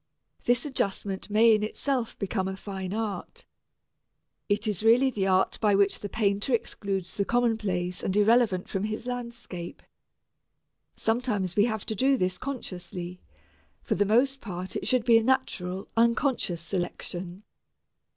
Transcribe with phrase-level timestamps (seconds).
[0.45, 3.45] This adjustment may in itself become a fine art.
[4.49, 8.85] It is really the art by which the painter excludes the commonplace and irrelevant from
[8.85, 9.83] his landscape.
[10.95, 13.21] Sometimes we have to do this consciously;
[13.83, 17.43] for the most part, it should be a natural, unconscious selection.